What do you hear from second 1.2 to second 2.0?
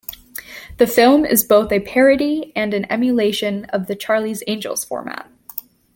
is both a